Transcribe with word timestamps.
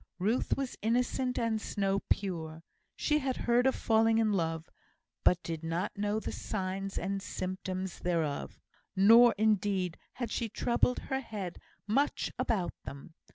Ruth 0.17 0.57
was 0.57 0.75
innocent 0.81 1.37
and 1.37 1.61
snow 1.61 1.99
pure. 2.09 2.63
She 2.95 3.19
had 3.19 3.37
heard 3.37 3.67
of 3.67 3.75
falling 3.75 4.17
in 4.17 4.33
love, 4.33 4.67
but 5.23 5.43
did 5.43 5.63
not 5.63 5.95
know 5.95 6.19
the 6.19 6.31
signs 6.31 6.97
and 6.97 7.21
symptoms 7.21 7.99
thereof; 7.99 8.59
nor, 8.95 9.35
indeed, 9.37 9.99
had 10.13 10.31
she 10.31 10.49
troubled 10.49 10.97
her 11.13 11.19
head 11.19 11.59
much 11.87 12.31
about 12.39 12.73
them. 12.83 13.13